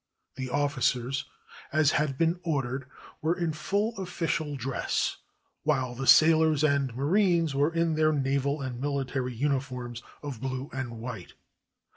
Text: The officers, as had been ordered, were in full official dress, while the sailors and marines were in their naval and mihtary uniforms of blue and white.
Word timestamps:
The 0.35 0.49
officers, 0.49 1.25
as 1.71 1.91
had 1.91 2.17
been 2.17 2.39
ordered, 2.41 2.89
were 3.21 3.35
in 3.37 3.53
full 3.53 3.95
official 3.99 4.55
dress, 4.55 5.17
while 5.61 5.93
the 5.93 6.07
sailors 6.07 6.63
and 6.63 6.95
marines 6.95 7.53
were 7.53 7.71
in 7.71 7.93
their 7.93 8.11
naval 8.11 8.61
and 8.63 8.81
mihtary 8.81 9.37
uniforms 9.37 10.01
of 10.23 10.41
blue 10.41 10.71
and 10.73 10.99
white. 10.99 11.33